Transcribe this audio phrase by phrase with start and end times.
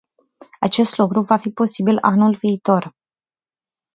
[0.59, 2.93] Acest lucru va fi posibil anul viitor.